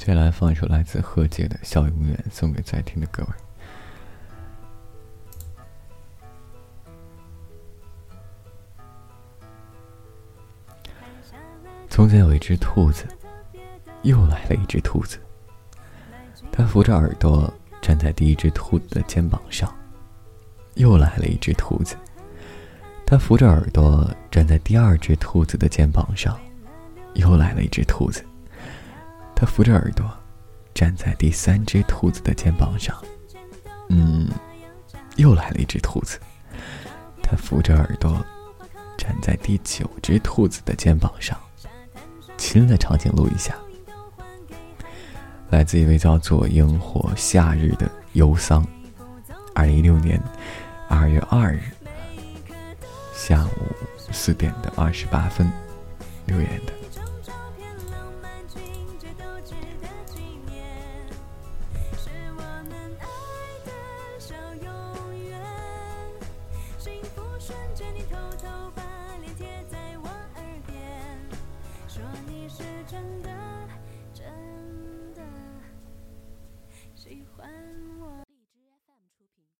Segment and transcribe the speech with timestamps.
[0.00, 3.28] 接下来放一首来自贺姐的《笑永远》，送给在听的各位。
[11.90, 13.06] 从前有一只兔子，
[14.00, 15.18] 又来了一只兔子。
[16.50, 19.70] 它扶着耳朵站在第一只兔子的肩膀上。
[20.76, 21.94] 又来了一只兔子。
[23.04, 26.40] 它扶着耳朵站在第二只兔子的肩膀上。
[27.12, 28.24] 又来了一只兔子。
[29.40, 30.06] 他扶着耳朵
[30.74, 32.94] 站在第三只兔子的肩膀上。
[33.88, 34.28] 嗯，
[35.16, 36.20] 又来了一只兔子。
[37.22, 38.22] 他扶着耳朵
[38.98, 41.34] 站在第九只兔子的肩膀上。
[42.36, 43.56] 亲了长颈鹿一下，
[45.48, 48.62] 来自一位叫做“萤火夏日”的忧桑，
[49.54, 50.22] 二零一六年
[50.86, 51.62] 二月二日
[53.14, 53.50] 下午
[54.12, 55.50] 四点的二十八分
[56.26, 56.79] 留言的。
[67.40, 68.82] 瞬间你偷偷把
[69.22, 71.18] 脸贴在我耳边，
[71.88, 73.30] 说你是真的
[74.12, 74.26] 真
[75.14, 75.22] 的
[76.94, 77.50] 喜欢
[77.98, 78.29] 我。